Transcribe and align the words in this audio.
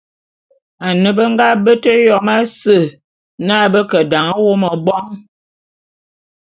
Ane 0.87 1.09
be 1.17 1.23
nga 1.31 1.47
bete 1.63 1.91
Yom 2.07 2.27
ase 2.37 2.77
na 3.47 3.55
be 3.71 3.81
ke 3.89 3.99
dan 4.11 4.27
wô 4.43 4.51
mebôn. 4.61 5.05